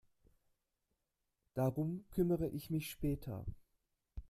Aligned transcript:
Darum 1.53 2.07
kümmere 2.09 2.49
ich 2.49 2.71
mich 2.71 2.89
später. 2.89 3.45